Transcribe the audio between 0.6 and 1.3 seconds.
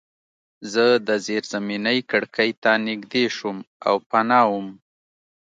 زه د